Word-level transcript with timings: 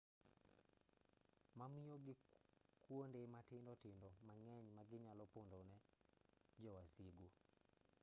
ma 1.57 1.65
miyo 1.73 1.95
gi 2.05 2.13
kuonde 2.85 3.19
matindo 3.33 3.71
tindo 3.83 4.09
mang'eny 4.27 4.67
ma 4.75 4.81
ginyalo 4.89 5.23
pondone 5.33 5.75
jo 6.61 6.69
wasigu 6.77 7.27